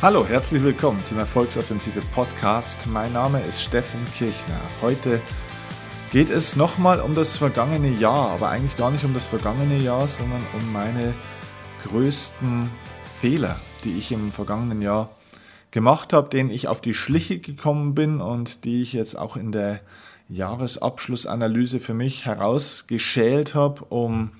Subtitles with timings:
[0.00, 2.86] Hallo, herzlich willkommen zum Erfolgsoffensive Podcast.
[2.86, 4.60] Mein Name ist Steffen Kirchner.
[4.80, 5.20] Heute
[6.12, 10.06] geht es nochmal um das vergangene Jahr, aber eigentlich gar nicht um das vergangene Jahr,
[10.06, 11.16] sondern um meine
[11.82, 12.70] größten
[13.02, 15.10] Fehler, die ich im vergangenen Jahr
[15.72, 19.50] gemacht habe, denen ich auf die Schliche gekommen bin und die ich jetzt auch in
[19.50, 19.80] der
[20.28, 24.30] Jahresabschlussanalyse für mich herausgeschält habe, um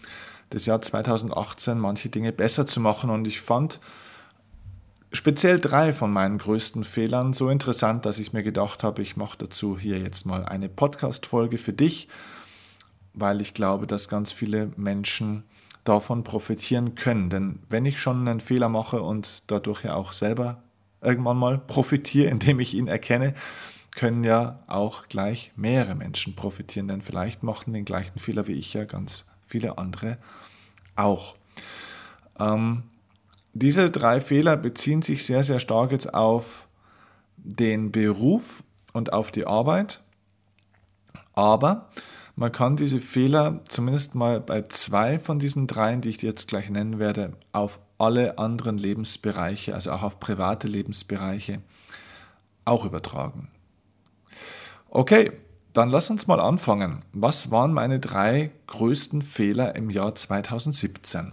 [0.51, 3.11] das Jahr 2018 manche Dinge besser zu machen.
[3.11, 3.81] Und ich fand
[5.13, 9.39] speziell drei von meinen größten Fehlern so interessant, dass ich mir gedacht habe, ich mache
[9.39, 12.09] dazu hier jetzt mal eine Podcast-Folge für dich,
[13.15, 15.45] weil ich glaube, dass ganz viele Menschen
[15.85, 17.31] davon profitieren können.
[17.31, 20.63] Denn wenn ich schon einen Fehler mache und dadurch ja auch selber
[21.01, 23.35] irgendwann mal profitiere, indem ich ihn erkenne,
[23.95, 28.75] können ja auch gleich mehrere Menschen profitieren, denn vielleicht machten den gleichen Fehler wie ich
[28.75, 30.19] ja ganz viele andere
[30.95, 31.35] auch.
[32.39, 32.85] Ähm,
[33.59, 36.69] diese drei Fehler beziehen sich sehr, sehr stark jetzt auf
[37.37, 40.01] den Beruf und auf die Arbeit.
[41.35, 41.89] Aber
[42.37, 46.71] man kann diese Fehler zumindest mal bei zwei von diesen dreien, die ich jetzt gleich
[46.71, 51.61] nennen werde, auf alle anderen Lebensbereiche, also auch auf private Lebensbereiche,
[52.65, 53.49] auch übertragen.
[54.89, 55.33] Okay,
[55.73, 57.05] dann lass uns mal anfangen.
[57.13, 61.33] Was waren meine drei größten Fehler im Jahr 2017?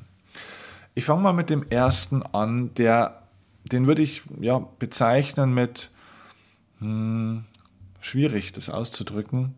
[0.97, 3.21] Ich fange mal mit dem ersten an, der,
[3.65, 5.91] den würde ich ja, bezeichnen mit,
[6.79, 7.43] hm,
[7.99, 9.55] schwierig das auszudrücken,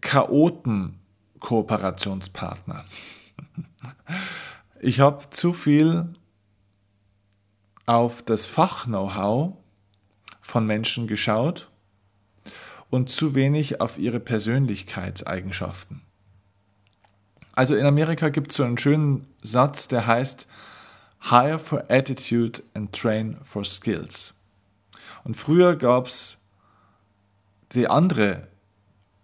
[0.00, 2.84] Chaoten-Kooperationspartner.
[4.80, 6.08] Ich habe zu viel
[7.86, 9.56] auf das Fach-Know-how
[10.40, 11.70] von Menschen geschaut
[12.88, 16.02] und zu wenig auf ihre Persönlichkeitseigenschaften.
[17.60, 20.46] Also in Amerika gibt es so einen schönen Satz, der heißt
[21.28, 24.32] Hire for Attitude and Train for Skills.
[25.24, 26.38] Und früher gab es
[27.72, 28.48] die andere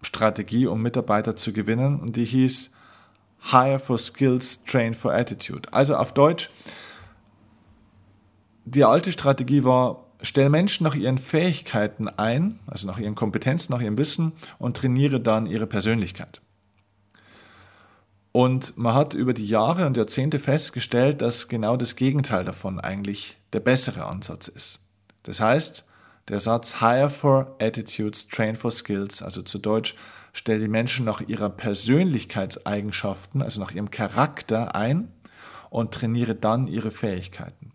[0.03, 2.73] Strategie, um Mitarbeiter zu gewinnen, und die hieß
[3.53, 5.73] Hire for Skills, Train for Attitude.
[5.73, 6.51] Also auf Deutsch,
[8.67, 13.81] die alte Strategie war, stell Menschen nach ihren Fähigkeiten ein, also nach ihren Kompetenzen, nach
[13.81, 16.43] ihrem Wissen und trainiere dann ihre Persönlichkeit.
[18.37, 23.39] Und man hat über die Jahre und Jahrzehnte festgestellt, dass genau das Gegenteil davon eigentlich
[23.55, 24.81] der bessere Ansatz ist.
[25.23, 25.87] Das heißt,
[26.29, 29.97] der Satz Hire for Attitudes, Train for Skills, also zu Deutsch,
[30.35, 35.11] stell die Menschen nach ihrer Persönlichkeitseigenschaften, also nach ihrem Charakter ein
[35.71, 37.73] und trainiere dann ihre Fähigkeiten.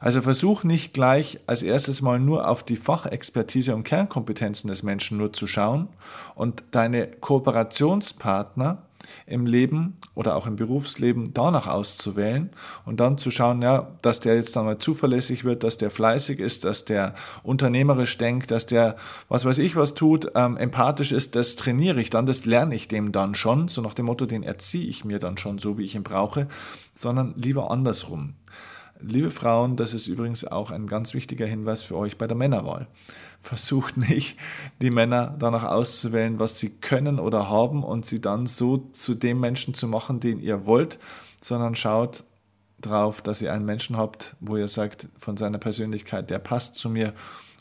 [0.00, 5.18] Also versuch nicht gleich als erstes mal nur auf die Fachexpertise und Kernkompetenzen des Menschen
[5.18, 5.88] nur zu schauen
[6.34, 8.85] und deine Kooperationspartner
[9.26, 12.50] im Leben oder auch im Berufsleben danach auszuwählen
[12.84, 16.40] und dann zu schauen, ja, dass der jetzt dann mal zuverlässig wird, dass der fleißig
[16.40, 18.96] ist, dass der unternehmerisch denkt, dass der,
[19.28, 22.88] was weiß ich, was tut, ähm, empathisch ist, das trainiere ich dann, das lerne ich
[22.88, 25.84] dem dann schon, so nach dem Motto, den erziehe ich mir dann schon so, wie
[25.84, 26.48] ich ihn brauche,
[26.94, 28.34] sondern lieber andersrum.
[29.00, 32.86] Liebe Frauen, das ist übrigens auch ein ganz wichtiger Hinweis für euch bei der Männerwahl.
[33.40, 34.38] Versucht nicht,
[34.80, 39.40] die Männer danach auszuwählen, was sie können oder haben und sie dann so zu dem
[39.40, 40.98] Menschen zu machen, den ihr wollt,
[41.40, 42.24] sondern schaut
[42.80, 46.88] drauf, dass ihr einen Menschen habt, wo ihr sagt, von seiner Persönlichkeit, der passt zu
[46.88, 47.12] mir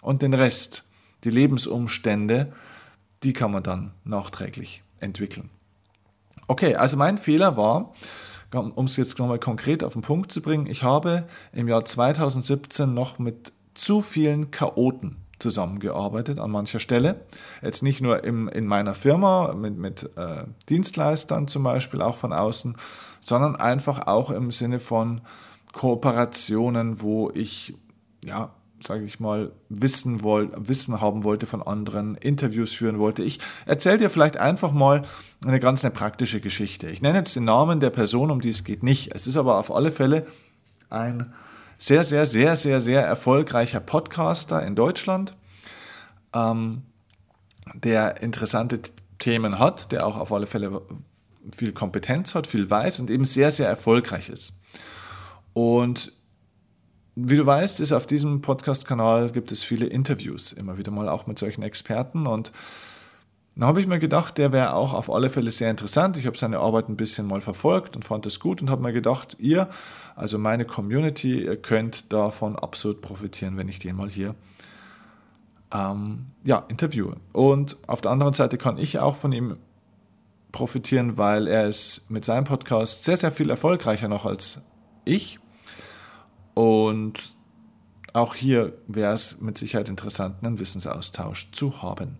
[0.01, 0.83] und den Rest,
[1.23, 2.53] die Lebensumstände,
[3.23, 5.49] die kann man dann nachträglich entwickeln.
[6.47, 7.93] Okay, also mein Fehler war,
[8.53, 12.93] um es jetzt nochmal konkret auf den Punkt zu bringen, ich habe im Jahr 2017
[12.93, 17.21] noch mit zu vielen Chaoten zusammengearbeitet an mancher Stelle.
[17.61, 22.33] Jetzt nicht nur im, in meiner Firma mit, mit äh, Dienstleistern zum Beispiel, auch von
[22.33, 22.77] außen,
[23.19, 25.21] sondern einfach auch im Sinne von
[25.73, 27.75] Kooperationen, wo ich
[28.23, 28.51] ja
[28.85, 33.23] sage ich mal, wissen, woll, wissen haben wollte von anderen, Interviews führen wollte.
[33.23, 35.03] Ich erzähle dir vielleicht einfach mal
[35.45, 36.87] eine ganz eine praktische Geschichte.
[36.87, 39.13] Ich nenne jetzt den Namen der Person, um die es geht, nicht.
[39.15, 40.27] Es ist aber auf alle Fälle
[40.89, 41.33] ein
[41.77, 45.35] sehr, sehr, sehr, sehr, sehr erfolgreicher Podcaster in Deutschland,
[46.33, 46.83] ähm,
[47.73, 48.79] der interessante
[49.19, 50.81] Themen hat, der auch auf alle Fälle
[51.51, 54.53] viel Kompetenz hat, viel weiß und eben sehr, sehr erfolgreich ist.
[55.53, 56.11] Und
[57.15, 61.27] wie du weißt, ist auf diesem Podcast-Kanal gibt es viele Interviews, immer wieder mal auch
[61.27, 62.27] mit solchen Experten.
[62.27, 62.51] Und
[63.55, 66.17] dann habe ich mir gedacht, der wäre auch auf alle Fälle sehr interessant.
[66.17, 68.91] Ich habe seine Arbeit ein bisschen mal verfolgt und fand es gut und habe mir
[68.91, 69.69] gedacht, ihr,
[70.15, 74.35] also meine Community, ihr könnt davon absolut profitieren, wenn ich den mal hier
[75.73, 77.15] ähm, ja, interviewe.
[77.31, 79.55] Und auf der anderen Seite kann ich auch von ihm
[80.51, 84.59] profitieren, weil er ist mit seinem Podcast sehr, sehr viel erfolgreicher noch als
[85.05, 85.39] ich.
[86.55, 87.35] Und
[88.13, 92.17] auch hier wäre es mit Sicherheit interessant, einen Wissensaustausch zu haben.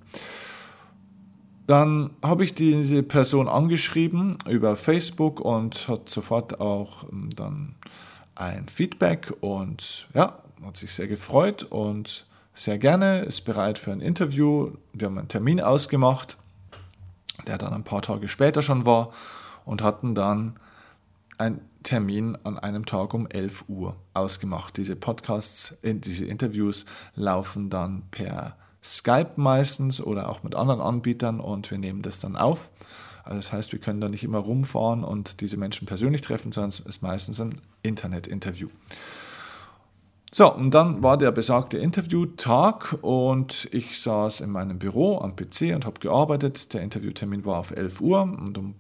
[1.68, 7.76] Dann habe ich diese Person angeschrieben über Facebook und hat sofort auch ähm, dann
[8.36, 14.02] ein Feedback und ja, hat sich sehr gefreut und sehr gerne, ist bereit für ein
[14.02, 14.72] Interview.
[14.94, 16.38] Wir haben einen Termin ausgemacht,
[17.48, 19.12] der dann ein paar Tage später schon war
[19.66, 20.60] und hatten dann
[21.38, 24.78] einen Termin an einem Tag um 11 Uhr ausgemacht.
[24.78, 26.86] Diese Podcasts, diese Interviews
[27.16, 32.36] laufen dann per Skype meistens oder auch mit anderen Anbietern und wir nehmen das dann
[32.36, 32.72] auf.
[33.24, 36.70] Also das heißt, wir können da nicht immer rumfahren und diese Menschen persönlich treffen, sondern
[36.70, 38.70] es ist meistens ein Internet-Interview.
[40.32, 45.74] So, und dann war der besagte Interviewtag und ich saß in meinem Büro am PC
[45.74, 46.74] und habe gearbeitet.
[46.74, 48.76] Der Interviewtermin war auf 11 Uhr und um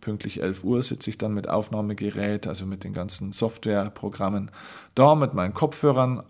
[0.00, 4.50] pünktlich 11 Uhr sitze ich dann mit Aufnahmegerät, also mit den ganzen Softwareprogrammen
[4.94, 6.22] da, mit meinen Kopfhörern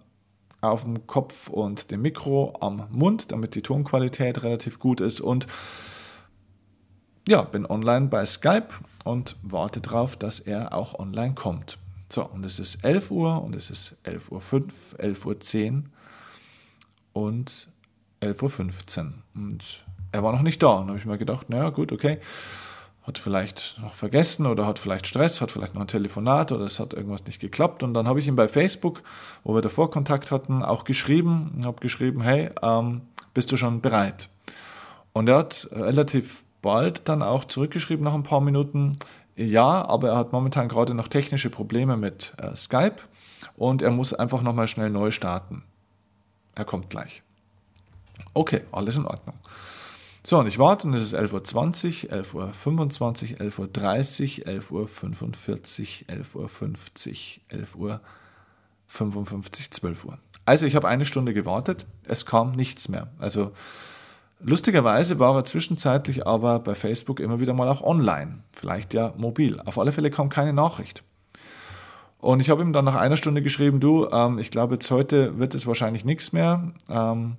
[0.60, 5.46] auf dem Kopf und dem Mikro am Mund, damit die Tonqualität relativ gut ist und
[7.28, 8.68] ja, bin online bei Skype
[9.04, 11.78] und warte darauf, dass er auch online kommt.
[12.08, 14.40] So, und es ist 11 Uhr und es ist 11.05 Uhr,
[15.00, 15.82] 11.10 Uhr
[17.12, 17.68] und
[18.22, 19.12] 11.15 Uhr.
[19.34, 20.76] Und er war noch nicht da.
[20.76, 22.20] Und habe ich mir gedacht, naja, gut, okay
[23.06, 26.80] hat vielleicht noch vergessen oder hat vielleicht Stress, hat vielleicht noch ein Telefonat oder es
[26.80, 27.82] hat irgendwas nicht geklappt.
[27.82, 29.02] Und dann habe ich ihm bei Facebook,
[29.44, 33.80] wo wir davor Kontakt hatten, auch geschrieben und habe geschrieben, hey, ähm, bist du schon
[33.80, 34.28] bereit?
[35.12, 38.92] Und er hat relativ bald dann auch zurückgeschrieben nach ein paar Minuten,
[39.36, 42.96] ja, aber er hat momentan gerade noch technische Probleme mit äh, Skype
[43.56, 45.62] und er muss einfach nochmal schnell neu starten.
[46.54, 47.22] Er kommt gleich.
[48.34, 49.36] Okay, alles in Ordnung.
[50.28, 56.48] So, und ich warte und es ist 11.20 Uhr, 11.25 Uhr, 11.30 Uhr, 11.45 Uhr,
[56.48, 58.00] 11.50 Uhr,
[58.90, 60.18] 11.55 Uhr, 12 Uhr.
[60.44, 63.06] Also ich habe eine Stunde gewartet, es kam nichts mehr.
[63.20, 63.52] Also
[64.40, 69.60] lustigerweise war er zwischenzeitlich aber bei Facebook immer wieder mal auch online, vielleicht ja mobil.
[69.60, 71.04] Auf alle Fälle kam keine Nachricht.
[72.18, 75.38] Und ich habe ihm dann nach einer Stunde geschrieben, du, ähm, ich glaube, jetzt heute
[75.38, 76.72] wird es wahrscheinlich nichts mehr.
[76.88, 77.36] Ähm,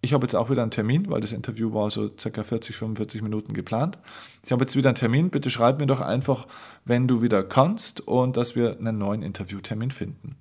[0.00, 3.22] ich habe jetzt auch wieder einen Termin, weil das Interview war so circa 40, 45
[3.22, 3.98] Minuten geplant.
[4.44, 5.30] Ich habe jetzt wieder einen Termin.
[5.30, 6.46] Bitte schreib mir doch einfach,
[6.84, 10.36] wenn du wieder kannst und dass wir einen neuen Interviewtermin finden.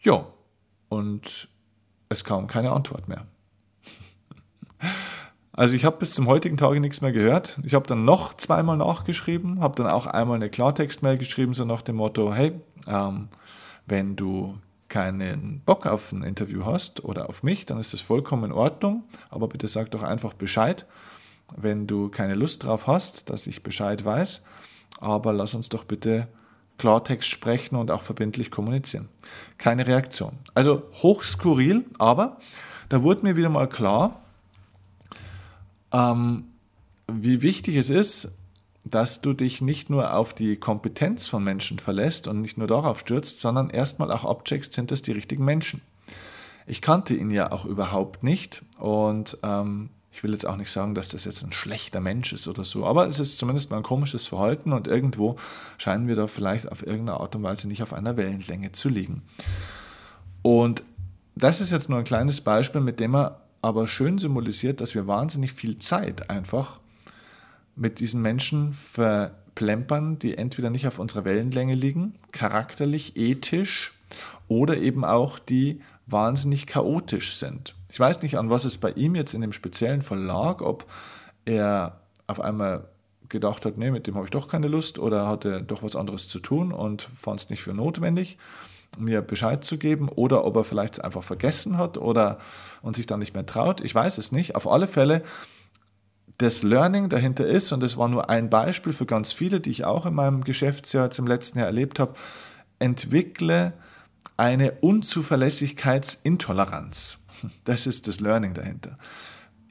[0.00, 0.26] Ja,
[0.88, 1.48] und
[2.08, 3.26] es kam keine Antwort mehr.
[5.58, 7.58] Also ich habe bis zum heutigen Tage nichts mehr gehört.
[7.62, 11.80] Ich habe dann noch zweimal nachgeschrieben, habe dann auch einmal eine Klartext-Mail geschrieben, so nach
[11.80, 13.28] dem Motto, hey, ähm,
[13.86, 18.44] wenn du keinen Bock auf ein Interview hast oder auf mich, dann ist das vollkommen
[18.44, 19.04] in Ordnung.
[19.30, 20.86] Aber bitte sag doch einfach Bescheid,
[21.56, 24.42] wenn du keine Lust drauf hast, dass ich Bescheid weiß.
[25.00, 26.28] Aber lass uns doch bitte
[26.78, 29.08] Klartext sprechen und auch verbindlich kommunizieren.
[29.58, 30.38] Keine Reaktion.
[30.54, 32.38] Also hochskurril, aber
[32.88, 34.20] da wurde mir wieder mal klar,
[35.92, 36.44] ähm,
[37.10, 38.28] wie wichtig es ist,
[38.90, 43.00] dass du dich nicht nur auf die Kompetenz von Menschen verlässt und nicht nur darauf
[43.00, 45.82] stürzt, sondern erstmal auch abcheckst, sind das die richtigen Menschen.
[46.66, 50.94] Ich kannte ihn ja auch überhaupt nicht und ähm, ich will jetzt auch nicht sagen,
[50.94, 53.82] dass das jetzt ein schlechter Mensch ist oder so, aber es ist zumindest mal ein
[53.82, 55.36] komisches Verhalten und irgendwo
[55.78, 59.22] scheinen wir da vielleicht auf irgendeine Art und Weise nicht auf einer Wellenlänge zu liegen.
[60.42, 60.82] Und
[61.34, 65.06] das ist jetzt nur ein kleines Beispiel, mit dem er aber schön symbolisiert, dass wir
[65.06, 66.78] wahnsinnig viel Zeit einfach
[67.76, 73.92] mit diesen Menschen verplempern, die entweder nicht auf unserer Wellenlänge liegen, charakterlich, ethisch
[74.48, 77.74] oder eben auch die wahnsinnig chaotisch sind.
[77.90, 80.86] Ich weiß nicht, an was es bei ihm jetzt in dem speziellen Fall lag, ob
[81.44, 82.88] er auf einmal
[83.28, 86.28] gedacht hat, nee, mit dem habe ich doch keine Lust oder hatte doch was anderes
[86.28, 88.38] zu tun und fand es nicht für notwendig,
[88.98, 92.38] mir Bescheid zu geben oder ob er vielleicht einfach vergessen hat oder
[92.82, 93.80] und sich dann nicht mehr traut.
[93.80, 94.54] Ich weiß es nicht.
[94.54, 95.22] Auf alle Fälle
[96.38, 99.84] das Learning dahinter ist, und das war nur ein Beispiel für ganz viele, die ich
[99.84, 102.14] auch in meinem Geschäftsjahr jetzt im letzten Jahr erlebt habe,
[102.78, 103.72] entwickle
[104.36, 107.18] eine Unzuverlässigkeitsintoleranz.
[107.64, 108.98] Das ist das Learning dahinter.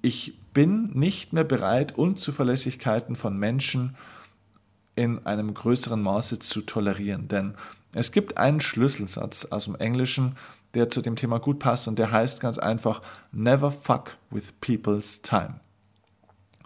[0.02, 3.96] Ich bin nicht mehr bereit, Unzuverlässigkeiten von Menschen
[4.96, 7.56] in einem größeren Maße zu tolerieren, denn
[7.94, 10.38] es gibt einen Schlüsselsatz aus dem Englischen,
[10.74, 15.22] der zu dem Thema gut passt und der heißt ganz einfach, never fuck with people's
[15.22, 15.60] time.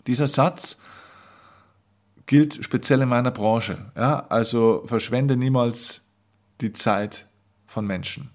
[0.10, 0.78] Dieser Satz
[2.26, 3.78] gilt speziell in meiner Branche.
[3.96, 4.26] Ja?
[4.30, 6.02] Also verschwende niemals
[6.62, 7.28] die Zeit
[7.68, 8.32] von Menschen.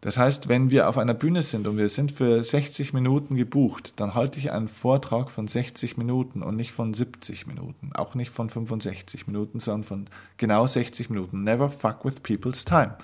[0.00, 4.00] Das heißt, wenn wir auf einer Bühne sind und wir sind für 60 Minuten gebucht,
[4.00, 8.30] dann halte ich einen Vortrag von 60 Minuten und nicht von 70 Minuten, auch nicht
[8.30, 10.04] von 65 Minuten, sondern von
[10.38, 11.42] genau 60 Minuten.
[11.42, 12.96] Never fuck with people's time.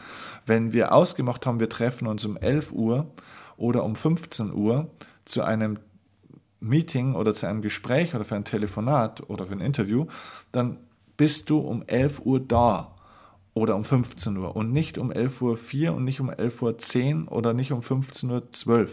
[0.46, 3.10] Wenn wir ausgemacht haben, wir treffen uns um 11 Uhr
[3.58, 4.88] oder um 15 Uhr
[5.26, 5.78] zu einem
[6.64, 10.06] Meeting oder zu einem Gespräch oder für ein Telefonat oder für ein Interview,
[10.50, 10.78] dann
[11.16, 12.94] bist du um 11 Uhr da
[13.52, 17.54] oder um 15 Uhr und nicht um 11.04 Uhr und nicht um 11.10 Uhr oder
[17.54, 18.88] nicht um 15.12 Uhr,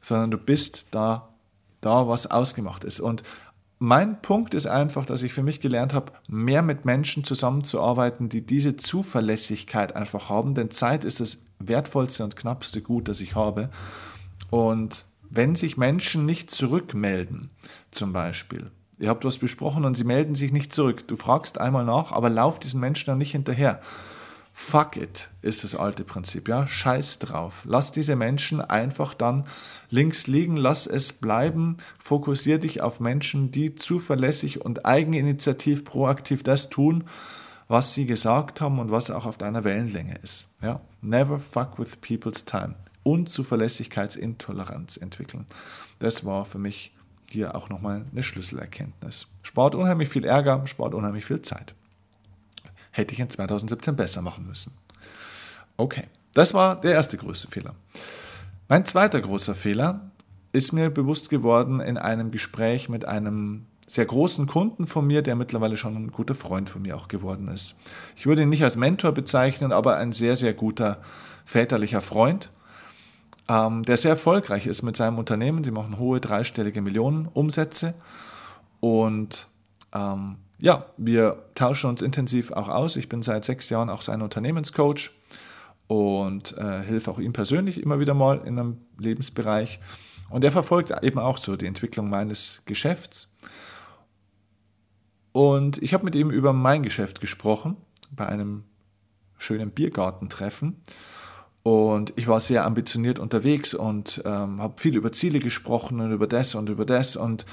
[0.00, 1.28] sondern du bist da,
[1.80, 3.00] da, was ausgemacht ist.
[3.00, 3.22] Und
[3.78, 8.44] mein Punkt ist einfach, dass ich für mich gelernt habe, mehr mit Menschen zusammenzuarbeiten, die
[8.44, 13.70] diese Zuverlässigkeit einfach haben, denn Zeit ist das wertvollste und knappste Gut, das ich habe.
[14.50, 17.48] Und wenn sich Menschen nicht zurückmelden,
[17.90, 21.08] zum Beispiel, ihr habt was besprochen und sie melden sich nicht zurück.
[21.08, 23.80] Du fragst einmal nach, aber lauf diesen Menschen dann nicht hinterher.
[24.52, 26.66] Fuck it ist das alte Prinzip, ja.
[26.66, 27.64] Scheiß drauf.
[27.66, 29.44] Lass diese Menschen einfach dann
[29.88, 31.78] links liegen, lass es bleiben.
[31.98, 37.04] Fokussier dich auf Menschen, die zuverlässig und eigeninitiativ proaktiv das tun,
[37.68, 40.48] was sie gesagt haben und was auch auf deiner Wellenlänge ist.
[40.62, 40.82] Ja?
[41.00, 42.74] Never fuck with people's time.
[43.02, 45.46] Und Zuverlässigkeitsintoleranz entwickeln.
[45.98, 46.92] Das war für mich
[47.28, 49.26] hier auch nochmal eine Schlüsselerkenntnis.
[49.42, 51.74] Spart unheimlich viel Ärger, spart unheimlich viel Zeit.
[52.90, 54.74] Hätte ich in 2017 besser machen müssen.
[55.76, 56.04] Okay,
[56.34, 57.74] das war der erste große Fehler.
[58.68, 60.12] Mein zweiter großer Fehler
[60.52, 65.34] ist mir bewusst geworden in einem Gespräch mit einem sehr großen Kunden von mir, der
[65.34, 67.74] mittlerweile schon ein guter Freund von mir auch geworden ist.
[68.16, 70.98] Ich würde ihn nicht als Mentor bezeichnen, aber ein sehr, sehr guter
[71.44, 72.50] väterlicher Freund
[73.52, 75.62] ähm, der sehr erfolgreich ist mit seinem Unternehmen.
[75.62, 77.94] Die machen hohe dreistellige Millionen Umsätze.
[78.80, 79.48] Und
[79.92, 82.96] ähm, ja, wir tauschen uns intensiv auch aus.
[82.96, 85.10] Ich bin seit sechs Jahren auch sein Unternehmenscoach
[85.86, 89.80] und äh, helfe auch ihm persönlich immer wieder mal in einem Lebensbereich.
[90.30, 93.36] Und er verfolgt eben auch so die Entwicklung meines Geschäfts.
[95.32, 97.76] Und ich habe mit ihm über mein Geschäft gesprochen
[98.10, 98.64] bei einem
[99.36, 100.80] schönen Biergartentreffen.
[101.62, 106.26] Und ich war sehr ambitioniert unterwegs und ähm, habe viel über Ziele gesprochen und über
[106.26, 107.46] das und über das und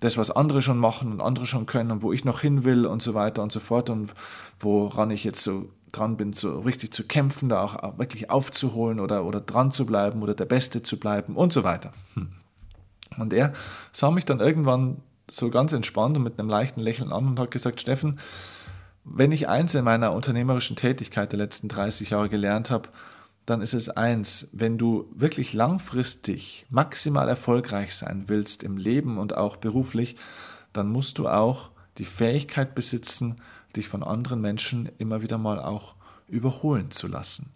[0.00, 2.86] das, was andere schon machen und andere schon können und wo ich noch hin will
[2.86, 4.12] und so weiter und so fort und
[4.60, 9.24] woran ich jetzt so dran bin, so richtig zu kämpfen, da auch wirklich aufzuholen oder,
[9.24, 11.92] oder dran zu bleiben oder der Beste zu bleiben und so weiter.
[12.14, 12.28] Hm.
[13.18, 13.52] Und er
[13.92, 14.98] sah mich dann irgendwann
[15.30, 18.20] so ganz entspannt und mit einem leichten Lächeln an und hat gesagt, Steffen,
[19.04, 22.88] wenn ich eins in meiner unternehmerischen Tätigkeit der letzten 30 Jahre gelernt habe,
[23.46, 29.36] dann ist es eins, wenn du wirklich langfristig maximal erfolgreich sein willst im Leben und
[29.36, 30.16] auch beruflich,
[30.72, 33.40] dann musst du auch die Fähigkeit besitzen,
[33.76, 35.94] dich von anderen Menschen immer wieder mal auch
[36.28, 37.50] überholen zu lassen.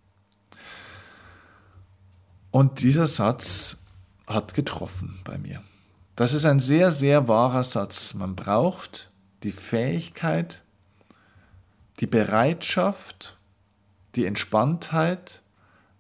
[2.53, 3.79] Und dieser Satz
[4.27, 5.63] hat getroffen bei mir.
[6.15, 8.15] Das ist ein sehr, sehr wahrer Satz.
[8.15, 9.11] Man braucht
[9.43, 10.63] die Fähigkeit,
[11.99, 13.37] die Bereitschaft,
[14.15, 15.43] die Entspanntheit,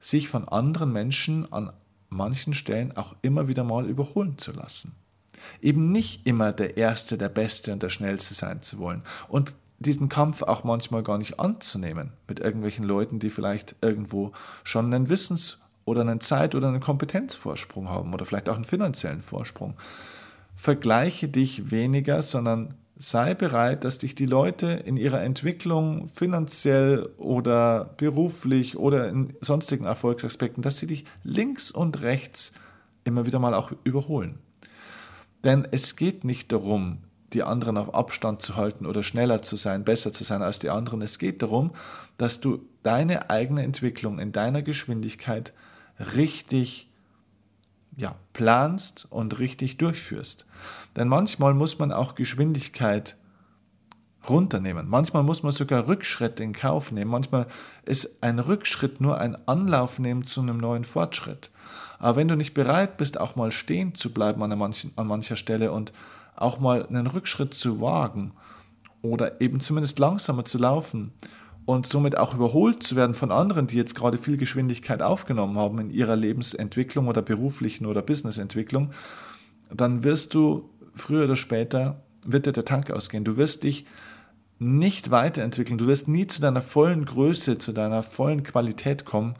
[0.01, 1.73] sich von anderen Menschen an
[2.09, 4.97] manchen Stellen auch immer wieder mal überholen zu lassen.
[5.61, 9.03] Eben nicht immer der Erste, der Beste und der Schnellste sein zu wollen.
[9.29, 14.33] Und diesen Kampf auch manchmal gar nicht anzunehmen mit irgendwelchen Leuten, die vielleicht irgendwo
[14.65, 19.23] schon einen Wissens- oder einen Zeit- oder einen Kompetenzvorsprung haben oder vielleicht auch einen finanziellen
[19.23, 19.75] Vorsprung.
[20.55, 27.95] Vergleiche dich weniger, sondern sei bereit, dass dich die Leute in ihrer Entwicklung finanziell oder
[27.97, 32.53] beruflich oder in sonstigen Erfolgsaspekten, dass sie dich links und rechts
[33.05, 34.39] immer wieder mal auch überholen.
[35.45, 36.99] Denn es geht nicht darum,
[37.33, 40.69] die anderen auf Abstand zu halten oder schneller zu sein, besser zu sein als die
[40.69, 41.01] anderen.
[41.01, 41.71] Es geht darum,
[42.19, 45.55] dass du deine eigene Entwicklung in deiner Geschwindigkeit
[46.17, 46.91] richtig
[47.97, 50.45] ja, planst und richtig durchführst.
[50.97, 53.17] Denn manchmal muss man auch Geschwindigkeit
[54.29, 54.89] runternehmen.
[54.89, 57.11] Manchmal muss man sogar Rückschritt in Kauf nehmen.
[57.11, 57.47] Manchmal
[57.87, 61.51] ist ein Rückschritt nur ein Anlauf nehmen zu einem neuen Fortschritt.
[61.99, 65.37] Aber wenn du nicht bereit bist, auch mal stehen zu bleiben an, manchen, an mancher
[65.37, 65.93] Stelle und
[66.37, 68.33] auch mal einen Rückschritt zu wagen
[69.03, 71.13] oder eben zumindest langsamer zu laufen
[71.67, 75.79] und somit auch überholt zu werden von anderen, die jetzt gerade viel Geschwindigkeit aufgenommen haben
[75.79, 78.91] in ihrer Lebensentwicklung oder beruflichen oder Businessentwicklung,
[79.73, 83.25] dann wirst du früher oder später, wird dir der Tank ausgehen.
[83.25, 83.87] Du wirst dich
[84.59, 85.79] nicht weiterentwickeln.
[85.79, 89.35] Du wirst nie zu deiner vollen Größe, zu deiner vollen Qualität kommen,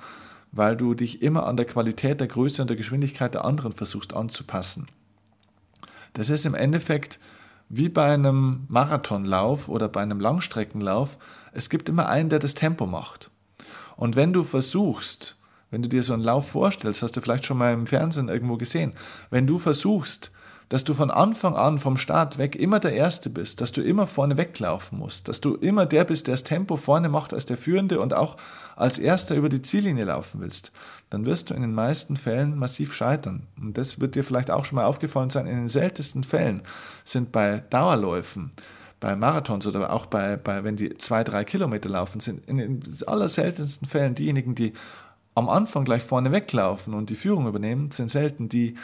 [0.53, 4.15] weil du dich immer an der Qualität, der Größe und der Geschwindigkeit der anderen versuchst
[4.15, 4.87] anzupassen.
[6.15, 7.21] Das ist im Endeffekt
[7.69, 11.19] wie bei einem Marathonlauf oder bei einem Langstreckenlauf.
[11.53, 13.31] Es gibt immer einen, der das Tempo macht.
[13.97, 15.37] Und wenn du versuchst,
[15.71, 18.57] Wenn du dir so einen Lauf vorstellst, hast du vielleicht schon mal im Fernsehen irgendwo
[18.57, 18.95] gesehen.
[19.31, 20.33] Wenn du versuchst,
[20.71, 24.07] dass du von Anfang an vom Start weg immer der Erste bist, dass du immer
[24.07, 27.57] vorne weglaufen musst, dass du immer der bist, der das Tempo vorne macht als der
[27.57, 28.37] Führende und auch
[28.77, 30.71] als Erster über die Ziellinie laufen willst,
[31.11, 33.49] dann wirst du in den meisten Fällen massiv scheitern.
[33.61, 36.63] Und das wird dir vielleicht auch schon mal aufgefallen sein, in den seltensten Fällen
[37.05, 38.53] sind bei Dauerläufen,
[39.01, 42.81] bei Marathons oder auch bei, bei wenn die zwei, drei Kilometer laufen, sind in den
[43.09, 44.73] allerseltensten Fällen diejenigen, die
[45.35, 48.77] am Anfang gleich vorne weglaufen und die Führung übernehmen, sind selten die,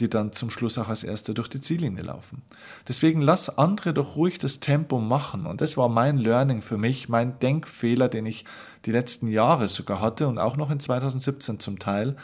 [0.00, 2.42] die dann zum Schluss auch als Erste durch die Ziellinie laufen.
[2.88, 5.46] Deswegen lass andere doch ruhig das Tempo machen.
[5.46, 8.44] Und das war mein Learning für mich, mein Denkfehler, den ich
[8.86, 12.16] die letzten Jahre sogar hatte und auch noch in 2017 zum Teil.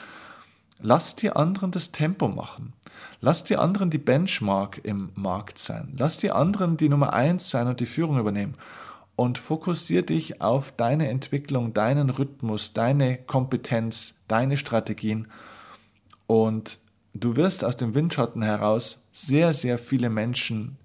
[0.81, 2.73] Lass die anderen das Tempo machen.
[3.21, 5.95] Lass die anderen die Benchmark im Markt sein.
[5.99, 8.55] Lass die anderen die Nummer eins sein und die Führung übernehmen.
[9.17, 15.29] Und fokussiere dich auf deine Entwicklung, deinen Rhythmus, deine Kompetenz, deine Strategien
[16.27, 16.79] und
[17.21, 20.77] du wirst aus dem Windschatten heraus sehr, sehr viele Menschen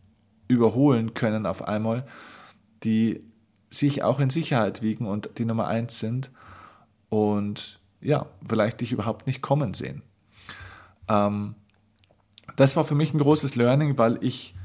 [0.48, 2.06] überholen können auf einmal,
[2.84, 3.24] die
[3.70, 6.30] sich auch in Sicherheit wiegen und die Nummer eins sind
[7.10, 10.02] und ja, vielleicht dich überhaupt nicht kommen sehen.
[11.08, 11.56] Ähm,
[12.56, 14.56] das war für mich ein großes Learning, weil ich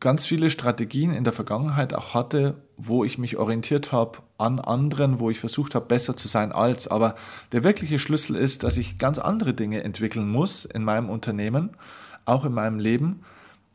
[0.00, 5.20] ganz viele Strategien in der Vergangenheit auch hatte, wo ich mich orientiert habe an anderen,
[5.20, 6.88] wo ich versucht habe, besser zu sein als.
[6.88, 7.14] Aber
[7.52, 11.76] der wirkliche Schlüssel ist, dass ich ganz andere Dinge entwickeln muss in meinem Unternehmen,
[12.24, 13.22] auch in meinem Leben,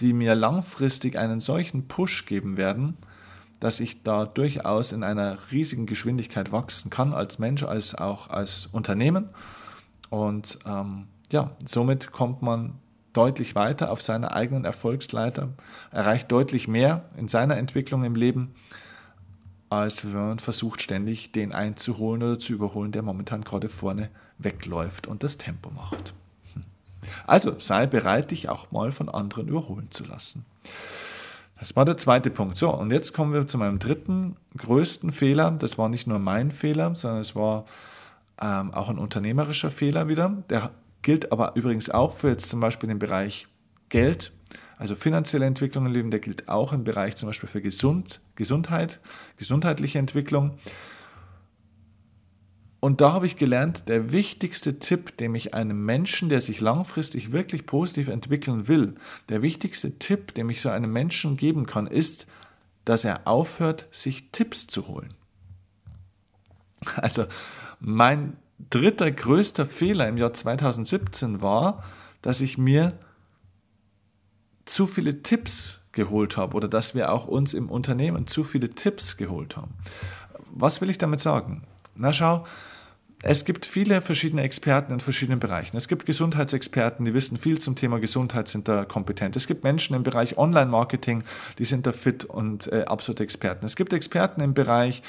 [0.02, 2.98] die mir langfristig einen solchen Push geben werden,
[3.60, 8.66] dass ich da durchaus in einer riesigen Geschwindigkeit wachsen kann, als Mensch, als auch als
[8.66, 9.30] Unternehmen.
[10.10, 12.80] Und ähm, ja, somit kommt man
[13.16, 15.50] deutlich weiter auf seiner eigenen Erfolgsleiter,
[15.92, 18.56] erreicht deutlich mehr in seiner Entwicklung im Leben,
[19.70, 25.08] als wenn man versucht, ständig den einzuholen oder zu überholen, der momentan gerade vorne wegläuft
[25.08, 26.14] und das Tempo macht.
[26.54, 26.64] Hm.
[27.26, 30.46] Also sei bereit, dich auch mal von anderen überholen zu lassen.
[31.60, 32.58] Das war der zweite Punkt.
[32.58, 35.52] So, und jetzt kommen wir zu meinem dritten größten Fehler.
[35.52, 37.66] Das war nicht nur mein Fehler, sondern es war
[38.42, 40.44] ähm, auch ein unternehmerischer Fehler wieder.
[40.50, 40.72] Der
[41.06, 43.48] gilt aber übrigens auch für jetzt zum Beispiel den Bereich
[43.90, 44.34] Geld,
[44.78, 49.00] also finanzielle Entwicklung im Leben, der gilt auch im Bereich zum Beispiel für Gesund, Gesundheit,
[49.38, 50.58] gesundheitliche Entwicklung.
[52.80, 57.32] Und da habe ich gelernt, der wichtigste Tipp, den ich einem Menschen, der sich langfristig
[57.32, 58.96] wirklich positiv entwickeln will,
[59.30, 62.26] der wichtigste Tipp, den ich so einem Menschen geben kann, ist,
[62.84, 65.10] dass er aufhört, sich Tipps zu holen.
[66.98, 67.26] Also
[67.80, 68.38] mein
[68.70, 71.84] dritter größter Fehler im Jahr 2017 war,
[72.22, 72.98] dass ich mir
[74.66, 79.18] zu viele Tipps geholt habe oder dass wir auch uns im Unternehmen zu viele Tipps
[79.18, 79.74] geholt haben.
[80.52, 81.64] Was will ich damit sagen?
[81.96, 82.46] Na schau,
[83.24, 85.78] es gibt viele verschiedene Experten in verschiedenen Bereichen.
[85.78, 89.36] Es gibt Gesundheitsexperten, die wissen viel zum Thema Gesundheit, sind da kompetent.
[89.36, 91.24] Es gibt Menschen im Bereich Online-Marketing,
[91.58, 93.66] die sind da fit und äh, absolute Experten.
[93.66, 95.02] Es gibt Experten im Bereich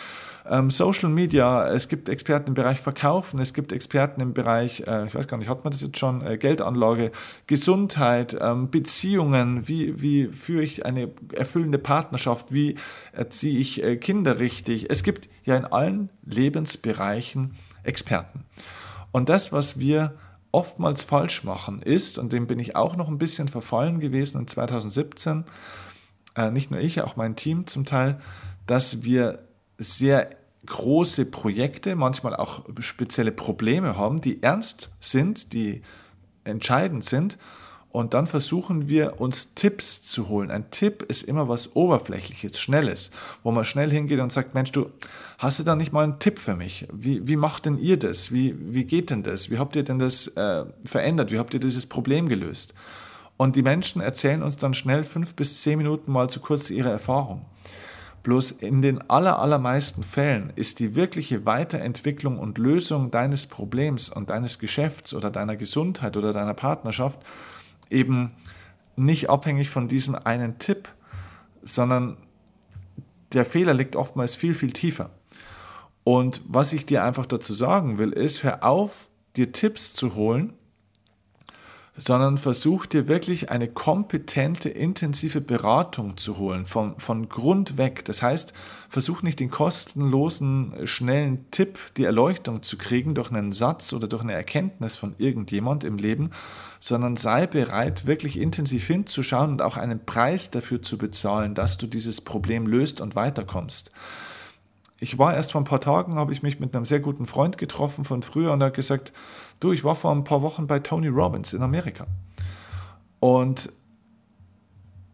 [0.48, 5.06] ähm, Social Media, es gibt Experten im Bereich Verkaufen, es gibt Experten im Bereich, äh,
[5.06, 7.10] ich weiß gar nicht, hat man das jetzt schon, äh, Geldanlage,
[7.46, 12.76] Gesundheit, ähm, Beziehungen, wie, wie führe ich eine erfüllende Partnerschaft, wie
[13.12, 14.90] erziehe ich äh, Kinder richtig.
[14.90, 18.44] Es gibt ja in allen Lebensbereichen Experten.
[19.12, 20.14] Und das, was wir
[20.52, 24.48] oftmals falsch machen, ist, und dem bin ich auch noch ein bisschen verfallen gewesen in
[24.48, 25.44] 2017,
[26.36, 28.20] äh, nicht nur ich, auch mein Team zum Teil,
[28.66, 29.40] dass wir
[29.78, 30.30] sehr
[30.66, 35.82] große Projekte, manchmal auch spezielle Probleme haben, die ernst sind, die
[36.44, 37.38] entscheidend sind
[37.96, 40.50] und dann versuchen wir uns Tipps zu holen.
[40.50, 43.10] Ein Tipp ist immer was Oberflächliches, Schnelles,
[43.42, 44.90] wo man schnell hingeht und sagt, Mensch, du,
[45.38, 46.86] hast du da nicht mal einen Tipp für mich?
[46.92, 48.32] Wie, wie macht denn ihr das?
[48.32, 49.50] Wie, wie geht denn das?
[49.50, 51.30] Wie habt ihr denn das äh, verändert?
[51.30, 52.74] Wie habt ihr dieses Problem gelöst?
[53.38, 56.90] Und die Menschen erzählen uns dann schnell fünf bis zehn Minuten mal zu kurz ihre
[56.90, 57.46] Erfahrung.
[58.24, 64.28] Bloß in den aller, allermeisten Fällen ist die wirkliche Weiterentwicklung und Lösung deines Problems und
[64.28, 67.20] deines Geschäfts oder deiner Gesundheit oder deiner Partnerschaft
[67.90, 68.32] eben
[68.96, 70.88] nicht abhängig von diesem einen Tipp,
[71.62, 72.16] sondern
[73.32, 75.10] der Fehler liegt oftmals viel, viel tiefer.
[76.04, 80.52] Und was ich dir einfach dazu sagen will, ist, hör auf, dir Tipps zu holen,
[81.96, 88.04] sondern versuch dir wirklich eine kompetente, intensive Beratung zu holen, von, von Grund weg.
[88.04, 88.52] Das heißt,
[88.88, 94.22] versuch nicht den kostenlosen, schnellen Tipp, die Erleuchtung zu kriegen durch einen Satz oder durch
[94.22, 96.30] eine Erkenntnis von irgendjemand im Leben,
[96.78, 101.86] sondern sei bereit, wirklich intensiv hinzuschauen und auch einen Preis dafür zu bezahlen, dass du
[101.86, 103.90] dieses Problem löst und weiterkommst.
[104.98, 107.58] Ich war erst vor ein paar Tagen, habe ich mich mit einem sehr guten Freund
[107.58, 109.12] getroffen von früher und er hat gesagt,
[109.60, 112.06] du, ich war vor ein paar Wochen bei Tony Robbins in Amerika.
[113.20, 113.70] Und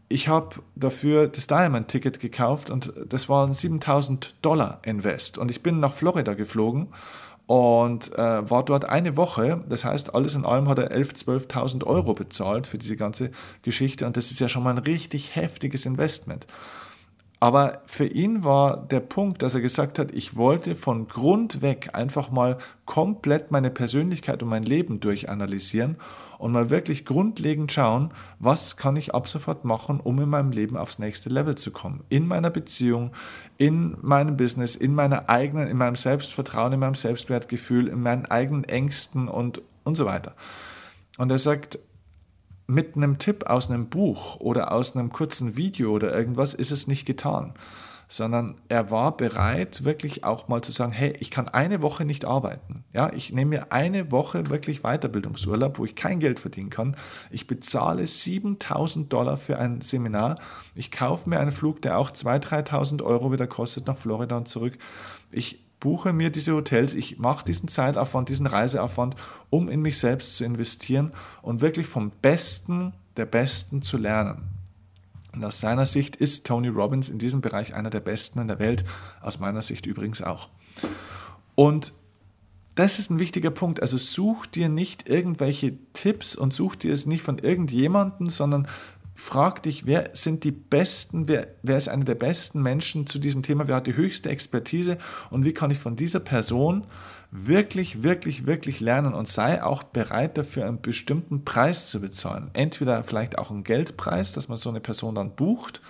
[0.09, 5.39] ich habe dafür das Diamond-Ticket gekauft und das war ein 7000 Dollar Invest.
[5.39, 6.89] Und ich bin nach Florida geflogen
[7.47, 9.65] und äh, war dort eine Woche.
[9.69, 13.31] Das heißt, alles in allem hat er 11.000, 12.000 Euro bezahlt für diese ganze
[13.63, 14.07] Geschichte.
[14.07, 16.47] Und das ist ja schon mal ein richtig heftiges Investment.
[17.43, 21.91] Aber für ihn war der Punkt, dass er gesagt hat, ich wollte von Grund weg
[21.93, 25.97] einfach mal komplett meine Persönlichkeit und mein Leben durchanalysieren
[26.39, 30.77] und mal wirklich grundlegend schauen, was kann ich ab sofort machen, um in meinem Leben
[30.77, 32.05] aufs nächste Level zu kommen.
[32.11, 33.11] In meiner Beziehung,
[33.59, 38.63] in meinem Business, in meiner eigenen, in meinem Selbstvertrauen, in meinem Selbstwertgefühl, in meinen eigenen
[38.63, 40.37] Ängsten und, und so weiter.
[41.19, 41.81] Und er sagt,
[42.67, 46.87] mit einem Tipp aus einem Buch oder aus einem kurzen Video oder irgendwas ist es
[46.87, 47.55] nicht getan,
[48.09, 52.25] sondern er war bereit, wirklich auch mal zu sagen, hey, ich kann eine Woche nicht
[52.25, 52.85] arbeiten.
[52.93, 56.97] Ja, ich nehme mir eine Woche wirklich Weiterbildungsurlaub, wo ich kein Geld verdienen kann.
[57.31, 60.39] Ich bezahle 7000 Dollar für ein Seminar.
[60.75, 64.49] Ich kaufe mir einen Flug, der auch 2.000, 3.000 Euro wieder kostet nach Florida und
[64.49, 64.79] zurück.
[65.31, 69.17] Ich buche mir diese Hotels, ich mache diesen Zeitaufwand, diesen Reiseaufwand,
[69.51, 71.11] um in mich selbst zu investieren
[71.43, 74.43] und wirklich vom Besten der Besten zu lernen.
[75.33, 78.61] Und aus seiner Sicht ist Tony Robbins in diesem Bereich einer der Besten in der
[78.61, 78.85] Welt,
[79.21, 80.51] aus meiner Sicht übrigens auch.
[81.57, 81.95] Und
[82.77, 83.83] das ist ein wichtiger Punkt.
[83.83, 88.69] Also such dir nicht irgendwelche Tipps und such dir es nicht von irgendjemandem, sondern
[89.15, 93.43] frag dich, wer sind die besten, wer, wer ist einer der besten Menschen zu diesem
[93.43, 94.99] Thema, wer hat die höchste Expertise
[95.31, 96.85] und wie kann ich von dieser Person
[97.31, 102.51] wirklich, wirklich, wirklich lernen und sei auch bereit dafür, einen bestimmten Preis zu bezahlen.
[102.53, 105.81] Entweder vielleicht auch einen Geldpreis, dass man so eine Person dann bucht,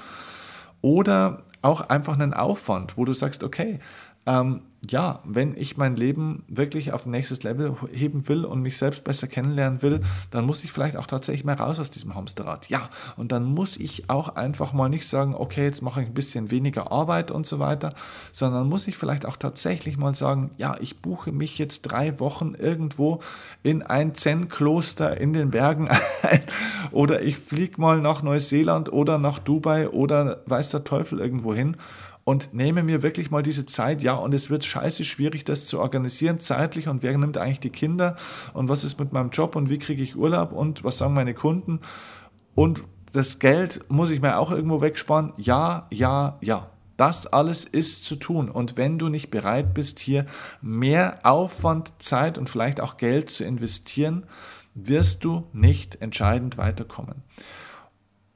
[0.83, 3.79] oder auch einfach einen Aufwand, wo du sagst, okay,
[4.27, 9.05] ähm, ja, wenn ich mein Leben wirklich auf nächstes Level heben will und mich selbst
[9.05, 12.68] besser kennenlernen will, dann muss ich vielleicht auch tatsächlich mal raus aus diesem Hamsterrad.
[12.68, 16.14] Ja, und dann muss ich auch einfach mal nicht sagen, okay, jetzt mache ich ein
[16.14, 17.95] bisschen weniger Arbeit und so weiter,
[18.33, 22.55] sondern muss ich vielleicht auch tatsächlich mal sagen, ja, ich buche mich jetzt drei Wochen
[22.55, 23.21] irgendwo
[23.62, 25.88] in ein Zen-Kloster in den Bergen
[26.23, 26.42] ein
[26.90, 31.77] oder ich fliege mal nach Neuseeland oder nach Dubai oder weiß der Teufel irgendwo hin
[32.25, 35.81] und nehme mir wirklich mal diese Zeit, ja, und es wird scheiße schwierig, das zu
[35.81, 36.89] organisieren zeitlich.
[36.89, 38.17] Und wer nimmt eigentlich die Kinder?
[38.53, 39.57] Und was ist mit meinem Job?
[39.57, 40.53] Und wie kriege ich Urlaub?
[40.53, 41.81] Und was sagen meine Kunden?
[42.55, 45.33] Und das Geld muss ich mir auch irgendwo wegsparen.
[45.37, 46.69] Ja, ja, ja.
[46.97, 48.49] Das alles ist zu tun.
[48.49, 50.27] Und wenn du nicht bereit bist, hier
[50.61, 54.25] mehr Aufwand, Zeit und vielleicht auch Geld zu investieren,
[54.75, 57.25] wirst du nicht entscheidend weiterkommen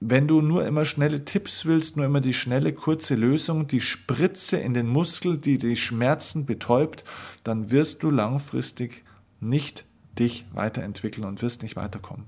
[0.00, 4.58] wenn du nur immer schnelle Tipps willst, nur immer die schnelle, kurze Lösung, die Spritze
[4.58, 7.04] in den Muskel, die die Schmerzen betäubt,
[7.44, 9.04] dann wirst du langfristig
[9.40, 9.84] nicht
[10.18, 12.26] dich weiterentwickeln und wirst nicht weiterkommen.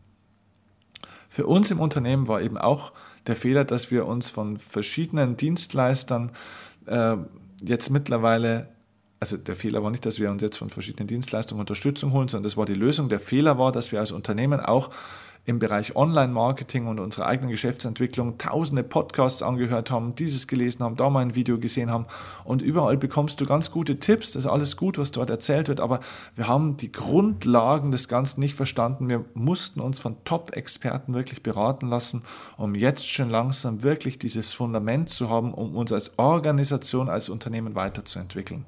[1.28, 2.92] Für uns im Unternehmen war eben auch
[3.26, 6.32] der Fehler, dass wir uns von verschiedenen Dienstleistern
[6.86, 7.16] äh,
[7.62, 8.68] jetzt mittlerweile,
[9.20, 12.44] also der Fehler war nicht, dass wir uns jetzt von verschiedenen Dienstleistungen Unterstützung holen, sondern
[12.44, 13.10] das war die Lösung.
[13.10, 14.90] Der Fehler war, dass wir als Unternehmen auch
[15.48, 21.08] im Bereich Online-Marketing und unserer eigenen Geschäftsentwicklung tausende Podcasts angehört haben, dieses gelesen haben, da
[21.08, 22.04] mal ein Video gesehen haben
[22.44, 25.80] und überall bekommst du ganz gute Tipps, das ist alles gut, was dort erzählt wird,
[25.80, 26.00] aber
[26.34, 29.08] wir haben die Grundlagen des Ganzen nicht verstanden.
[29.08, 32.24] Wir mussten uns von Top-Experten wirklich beraten lassen,
[32.58, 37.74] um jetzt schon langsam wirklich dieses Fundament zu haben, um uns als Organisation, als Unternehmen
[37.74, 38.66] weiterzuentwickeln.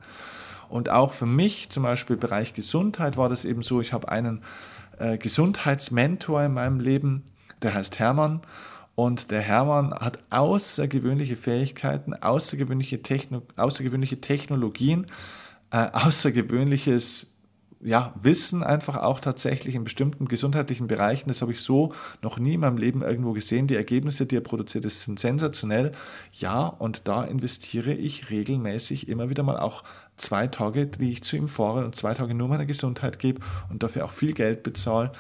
[0.71, 4.41] Und auch für mich, zum Beispiel Bereich Gesundheit, war das eben so, ich habe einen
[5.01, 7.25] äh, Gesundheitsmentor in meinem Leben,
[7.63, 8.41] der heißt Hermann.
[8.95, 15.07] Und der Hermann hat außergewöhnliche Fähigkeiten, außergewöhnliche, Techno außergewöhnliche Technologien,
[15.71, 17.29] äh, außergewöhnliches
[17.83, 21.29] ja, Wissen einfach auch tatsächlich in bestimmten gesundheitlichen Bereichen.
[21.29, 23.69] Das habe ich so noch nie in meinem Leben irgendwo gesehen.
[23.69, 25.93] Die Ergebnisse, die er produziert, sind sensationell.
[26.33, 29.83] Ja, und da investiere ich regelmäßig immer wieder mal auch
[30.21, 33.83] zwei Tage, die ich zu ihm fahre und zwei Tage nur meiner Gesundheit gebe und
[33.83, 35.13] dafür auch viel Geld bezahle.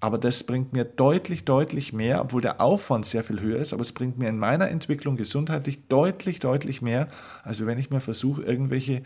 [0.00, 3.82] Aber das bringt mir deutlich, deutlich mehr, obwohl der Aufwand sehr viel höher ist, aber
[3.82, 7.08] es bringt mir in meiner Entwicklung gesundheitlich deutlich, deutlich mehr,
[7.42, 9.02] als wenn ich mir versuche, irgendwelche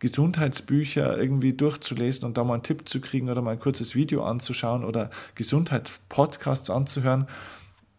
[0.00, 4.24] Gesundheitsbücher irgendwie durchzulesen und da mal einen Tipp zu kriegen oder mal ein kurzes Video
[4.24, 7.28] anzuschauen oder Gesundheitspodcasts anzuhören,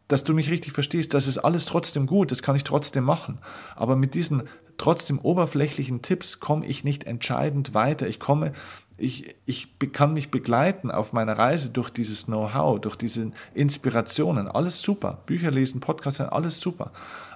[0.09, 3.39] dass du mich richtig verstehst, das ist alles trotzdem gut, das kann ich trotzdem machen.
[3.75, 4.43] Aber mit diesen
[4.77, 8.07] trotzdem oberflächlichen Tipps komme ich nicht entscheidend weiter.
[8.07, 8.53] Ich komme
[8.97, 14.47] ich, ich kann mich begleiten auf meiner Reise durch dieses Know-how, durch diese Inspirationen.
[14.47, 15.19] Alles super.
[15.25, 16.91] Bücher lesen, Podcasts hören, alles super.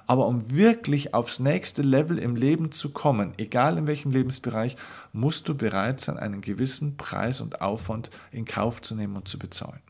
[0.06, 4.76] Aber um wirklich aufs nächste Level im Leben zu kommen, egal in welchem Lebensbereich,
[5.12, 9.38] musst du bereit sein, einen gewissen Preis und Aufwand in Kauf zu nehmen und zu
[9.38, 9.80] bezahlen.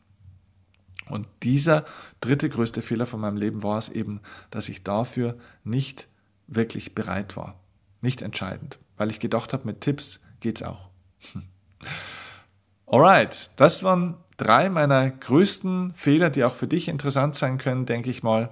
[1.07, 1.85] Und dieser
[2.19, 4.19] dritte größte Fehler von meinem Leben war es eben,
[4.51, 6.08] dass ich dafür nicht
[6.49, 7.59] wirklich bereit war.
[8.01, 10.89] Nicht entscheidend, weil ich gedacht habe, mit Tipps geht's auch.
[12.87, 18.09] Alright, das waren drei meiner größten Fehler, die auch für dich interessant sein können, denke
[18.09, 18.49] ich mal.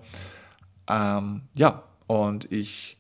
[0.88, 2.98] Ähm, ja, und ich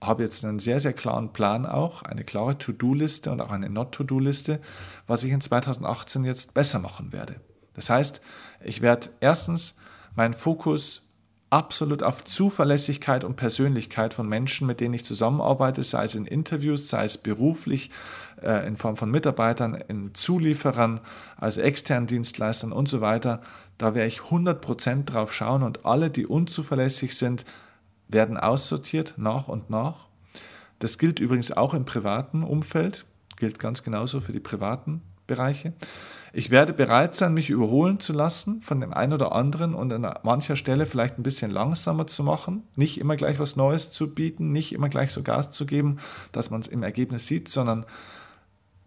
[0.00, 4.60] habe jetzt einen sehr, sehr klaren Plan auch, eine klare To-Do-Liste und auch eine Not-To-Do-Liste,
[5.06, 7.40] was ich in 2018 jetzt besser machen werde.
[7.74, 8.20] Das heißt,
[8.62, 9.74] ich werde erstens
[10.14, 11.03] meinen Fokus
[11.54, 16.88] absolut auf Zuverlässigkeit und Persönlichkeit von Menschen, mit denen ich zusammenarbeite, sei es in Interviews,
[16.88, 17.90] sei es beruflich,
[18.42, 21.00] äh, in Form von Mitarbeitern, in Zulieferern,
[21.36, 23.40] also externen Dienstleistern und so weiter.
[23.78, 27.44] Da werde ich 100% drauf schauen und alle, die unzuverlässig sind,
[28.08, 30.08] werden aussortiert nach und nach.
[30.80, 33.04] Das gilt übrigens auch im privaten Umfeld,
[33.36, 35.72] gilt ganz genauso für die privaten Bereiche.
[36.36, 40.18] Ich werde bereit sein, mich überholen zu lassen von dem einen oder anderen und an
[40.24, 44.50] mancher Stelle vielleicht ein bisschen langsamer zu machen, nicht immer gleich was Neues zu bieten,
[44.50, 45.98] nicht immer gleich so Gas zu geben,
[46.32, 47.86] dass man es im Ergebnis sieht, sondern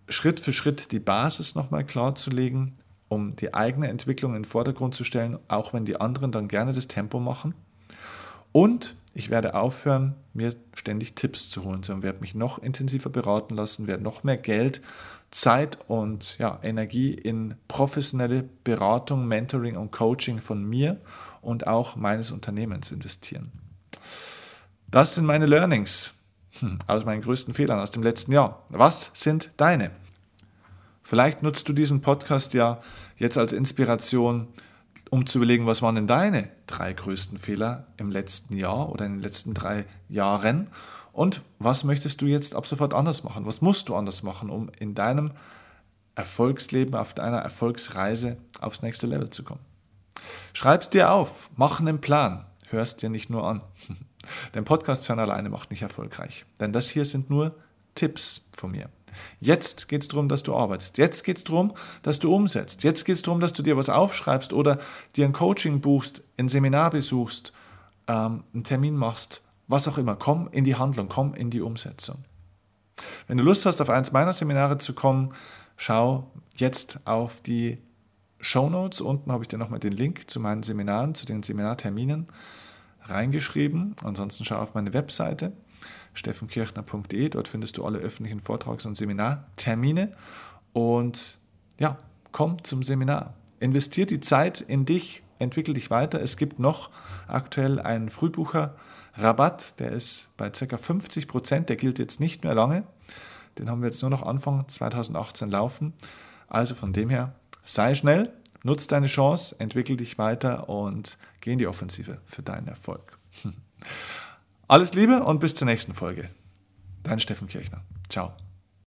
[0.09, 2.73] Schritt für Schritt die Basis nochmal klarzulegen,
[3.07, 6.73] um die eigene Entwicklung in den Vordergrund zu stellen, auch wenn die anderen dann gerne
[6.73, 7.53] das Tempo machen.
[8.57, 13.53] Und ich werde aufhören, mir ständig Tipps zu holen, sondern werde mich noch intensiver beraten
[13.53, 14.81] lassen, werde noch mehr Geld
[15.29, 20.99] Zeit und ja, Energie in professionelle Beratung, Mentoring und Coaching von mir
[21.43, 23.51] und auch meines Unternehmens investieren.
[24.89, 26.15] Das sind meine Learnings
[26.59, 28.63] hm, aus meinen größten Fehlern aus dem letzten Jahr.
[28.69, 29.91] Was sind deine?
[31.03, 32.81] Vielleicht nutzt du diesen Podcast ja
[33.17, 34.47] jetzt als Inspiration,
[35.09, 39.13] um zu überlegen, was waren denn deine drei größten Fehler im letzten Jahr oder in
[39.13, 40.69] den letzten drei Jahren
[41.17, 43.47] und was möchtest du jetzt ab sofort anders machen?
[43.47, 45.31] Was musst du anders machen, um in deinem
[46.15, 49.61] Erfolgsleben, auf deiner Erfolgsreise aufs nächste Level zu kommen?
[50.53, 53.61] Schreib es dir auf, mach einen Plan, hörst dir nicht nur an.
[54.53, 56.45] Denn Podcast hören alleine macht nicht erfolgreich.
[56.59, 57.55] Denn das hier sind nur
[57.95, 58.89] Tipps von mir.
[59.39, 60.97] Jetzt geht es darum, dass du arbeitest.
[60.97, 62.83] Jetzt geht es darum, dass du umsetzt.
[62.83, 64.79] Jetzt geht es darum, dass du dir was aufschreibst oder
[65.15, 67.53] dir ein Coaching buchst, ein Seminar besuchst,
[68.07, 72.23] ähm, einen Termin machst was auch immer, komm in die Handlung, komm in die Umsetzung.
[73.27, 75.33] Wenn du Lust hast, auf eins meiner Seminare zu kommen,
[75.75, 77.77] schau jetzt auf die
[78.39, 79.01] Show Notes.
[79.01, 82.27] Unten habe ich dir nochmal den Link zu meinen Seminaren, zu den Seminarterminen
[83.03, 83.95] reingeschrieben.
[84.03, 85.51] Ansonsten schau auf meine Webseite
[86.17, 87.29] steffenkirchner.de.
[87.29, 90.13] Dort findest du alle öffentlichen Vortrags- und Seminartermine.
[90.73, 91.37] Und
[91.79, 91.97] ja,
[92.31, 93.33] komm zum Seminar.
[93.59, 96.21] Investier die Zeit in dich, entwickel dich weiter.
[96.21, 96.89] Es gibt noch
[97.27, 98.75] aktuell einen Frühbucher.
[99.15, 100.77] Rabatt, der ist bei ca.
[100.77, 102.83] 50 Prozent, der gilt jetzt nicht mehr lange.
[103.57, 105.93] Den haben wir jetzt nur noch Anfang 2018 laufen.
[106.47, 107.33] Also von dem her,
[107.65, 108.31] sei schnell,
[108.63, 113.17] nutz deine Chance, entwickel dich weiter und geh in die Offensive für deinen Erfolg.
[114.67, 116.29] Alles Liebe und bis zur nächsten Folge.
[117.03, 117.83] Dein Steffen Kirchner.
[118.09, 118.33] Ciao.